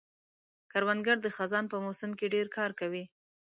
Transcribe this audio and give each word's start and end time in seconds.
کروندګر 0.71 1.17
د 1.21 1.27
خزان 1.35 1.65
په 1.71 1.77
موسم 1.85 2.11
کې 2.19 2.25
ډېر 2.33 2.47
کار 2.57 2.71
کوي 2.79 3.03